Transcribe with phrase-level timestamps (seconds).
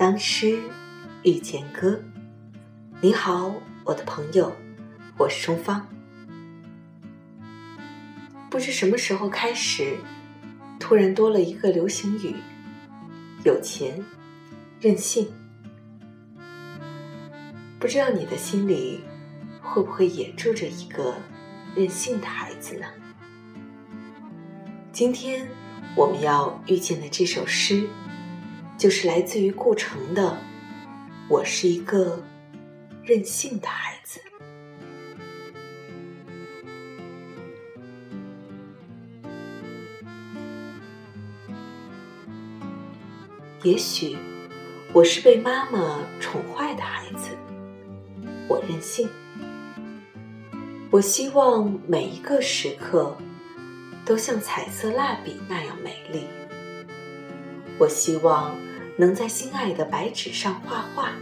[0.00, 0.58] 当诗
[1.24, 2.02] 遇见歌，
[3.02, 3.54] 你好，
[3.84, 4.50] 我的朋友，
[5.18, 5.86] 我是钟芳。
[8.48, 9.98] 不知什么时候开始，
[10.78, 12.34] 突然多了一个流行语：
[13.44, 14.02] 有钱、
[14.80, 15.30] 任性。
[17.78, 19.02] 不知道你的心里
[19.60, 21.14] 会不会也住着一个
[21.76, 22.86] 任性的孩子呢？
[24.92, 25.46] 今天
[25.94, 27.86] 我们要遇见的这首诗。
[28.80, 30.38] 就是来自于顾城的，
[31.28, 32.18] 我是一个
[33.04, 34.18] 任性的孩子。
[43.62, 44.16] 也许
[44.94, 47.36] 我是被妈妈宠坏的孩子，
[48.48, 49.06] 我任性。
[50.90, 53.14] 我希望每一个时刻
[54.06, 56.24] 都像彩色蜡笔那样美丽。
[57.78, 58.56] 我希望。
[59.00, 61.12] 能在心爱的白纸上画画，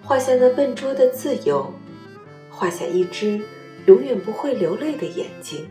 [0.00, 1.74] 画下那笨拙的自由，
[2.48, 3.40] 画下一只
[3.86, 5.68] 永远不会流泪的眼睛，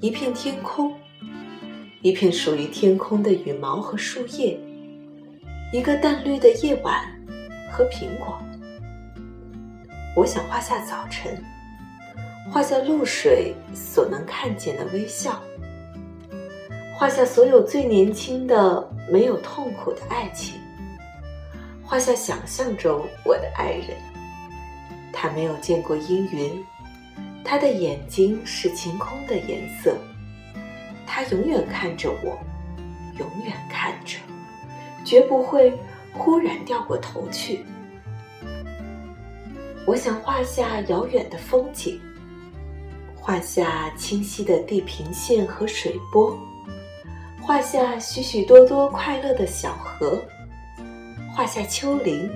[0.00, 0.94] 一片天空，
[2.00, 4.56] 一片属于天空的羽毛和树叶，
[5.72, 7.04] 一个淡绿的夜晚
[7.72, 8.40] 和苹果。
[10.14, 11.42] 我想画下早晨，
[12.52, 15.42] 画下露水所能看见的微笑。
[17.00, 20.60] 画下所有最年轻的、没有痛苦的爱情。
[21.82, 23.96] 画下想象中我的爱人，
[25.10, 26.62] 他没有见过阴云，
[27.42, 29.96] 他的眼睛是晴空的颜色，
[31.06, 32.38] 他永远看着我，
[33.18, 34.18] 永远看着，
[35.02, 35.72] 绝不会
[36.12, 37.64] 忽然掉过头去。
[39.86, 41.98] 我想画下遥远的风景，
[43.16, 46.38] 画下清晰的地平线和水波。
[47.50, 50.22] 画下许许多多快乐的小河，
[51.34, 52.30] 画下丘陵，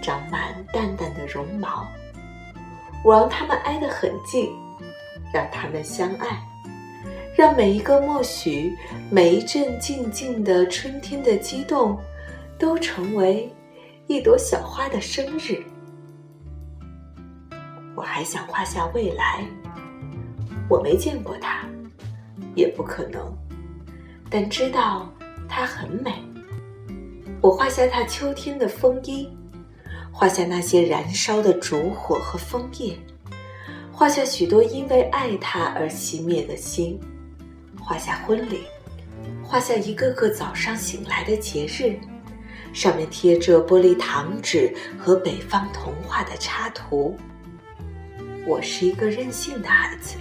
[0.00, 1.84] 长满淡淡的绒毛。
[3.04, 4.48] 我让它们挨得很近，
[5.34, 6.40] 让它们相爱，
[7.36, 8.78] 让每一个默许，
[9.10, 11.98] 每一阵静静的春天的激动，
[12.60, 13.52] 都成为
[14.06, 15.60] 一朵小花的生日。
[17.96, 19.44] 我还想画下未来，
[20.70, 21.66] 我没见过它，
[22.54, 23.36] 也不可能。
[24.30, 25.10] 但知道
[25.48, 26.12] 它很美。
[27.40, 29.28] 我画下它秋天的风衣，
[30.12, 32.98] 画下那些燃烧的烛火和枫叶，
[33.92, 36.98] 画下许多因为爱它而熄灭的心，
[37.80, 38.62] 画下婚礼，
[39.42, 41.96] 画下一个个早上醒来的节日，
[42.72, 47.16] 上面贴着玻璃糖纸和北方童话的插图。
[48.46, 50.16] 我是一个任性的孩子，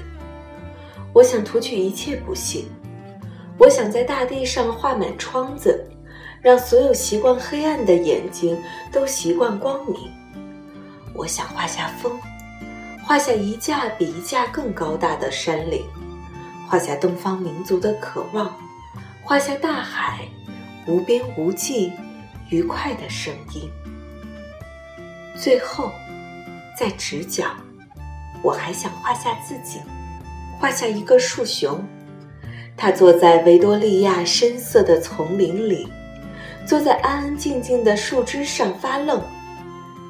[1.13, 2.67] 我想涂去一切不幸。
[3.57, 5.89] 我想在大地上画满窗子，
[6.41, 10.11] 让所有习惯黑暗的眼睛都习惯光明。
[11.13, 12.19] 我想画下风，
[13.03, 15.83] 画下一架比一架更高大的山岭，
[16.69, 18.55] 画下东方民族的渴望，
[19.23, 20.19] 画下大海
[20.85, 21.91] 无边无际、
[22.49, 23.69] 愉快的声音。
[25.35, 25.91] 最后，
[26.77, 27.45] 在直角，
[28.43, 29.79] 我还想画下自己，
[30.59, 31.83] 画下一个树熊。
[32.79, 35.91] 他坐在维多利亚深色的丛林里，
[36.65, 39.19] 坐在安安静静的树枝上发愣。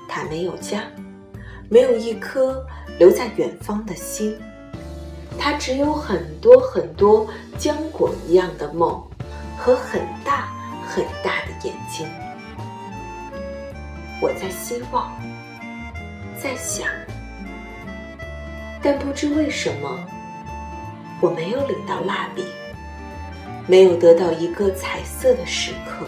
[0.06, 0.84] 他没有家，
[1.70, 2.62] 没有一颗
[3.00, 4.38] 留在远方的心。
[5.40, 7.26] 他只有很多很多
[7.58, 9.02] 浆果一样的梦，
[9.58, 10.50] 和很大
[10.86, 12.06] 很大的眼睛。
[14.20, 15.10] 我在希望，
[16.42, 16.86] 在想，
[18.82, 20.00] 但不知为什么。
[21.20, 22.44] 我没有领到蜡笔，
[23.68, 26.08] 没有得到一个彩色的时刻。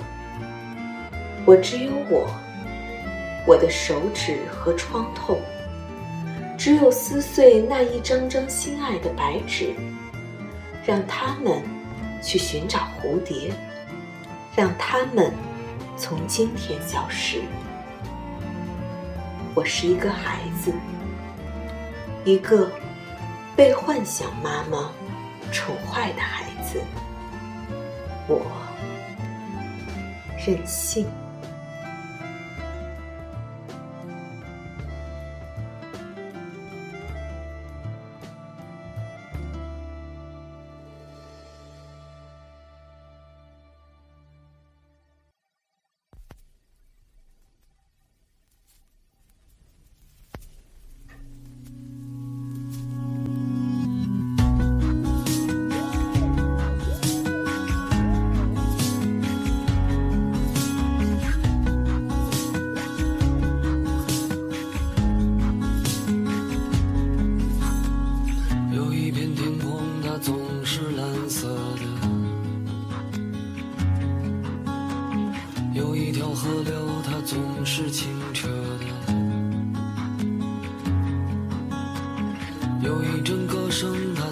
[1.45, 2.27] 我只有我，
[3.45, 5.39] 我的手指和创痛，
[6.57, 9.75] 只有撕碎那一张张心爱的白纸，
[10.85, 11.61] 让他们
[12.23, 13.51] 去寻找蝴蝶，
[14.55, 15.31] 让他们
[15.97, 17.41] 从今天消失。
[19.53, 20.73] 我是一个孩子，
[22.23, 22.71] 一个。
[23.55, 24.89] 被幻想妈妈
[25.51, 26.79] 宠坏的孩子，
[28.29, 28.45] 我
[30.37, 31.07] 任性。
[75.79, 76.73] 有一条河流
[77.05, 78.85] 它总是清澈的。
[82.81, 84.28] 有一阵歌声它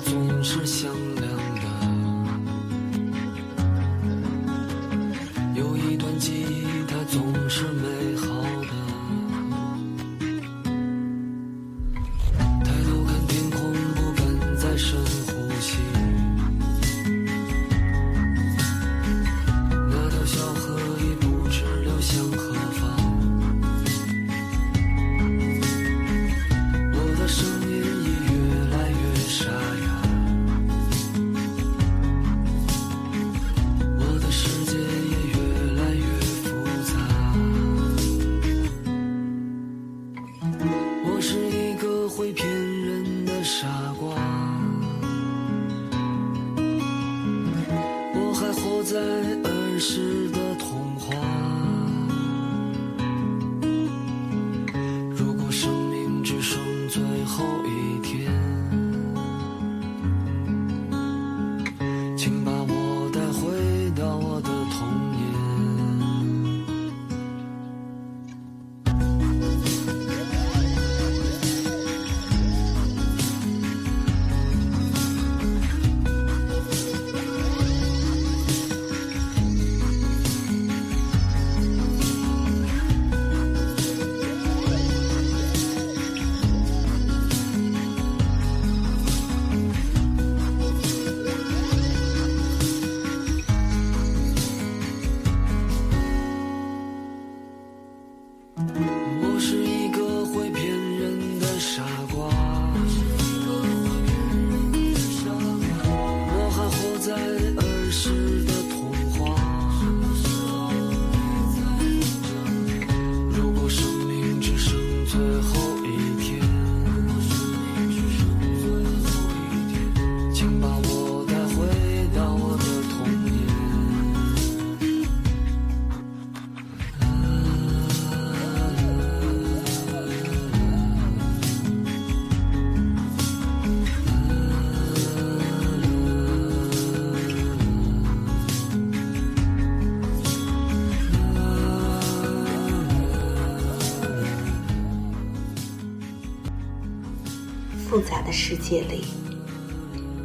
[147.89, 149.05] 复杂的世界里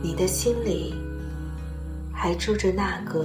[0.03, 0.97] 你的心里
[2.13, 3.25] 还住着那个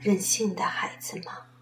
[0.00, 1.53] 任性的孩子吗？